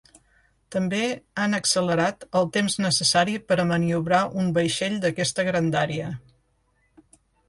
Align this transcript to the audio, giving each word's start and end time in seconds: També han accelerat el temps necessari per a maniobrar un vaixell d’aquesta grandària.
També 0.75 0.99
han 1.41 1.57
accelerat 1.57 2.25
el 2.39 2.47
temps 2.55 2.77
necessari 2.85 3.35
per 3.51 3.57
a 3.63 3.65
maniobrar 3.73 4.21
un 4.45 4.49
vaixell 4.57 4.97
d’aquesta 5.05 5.45
grandària. 5.51 6.09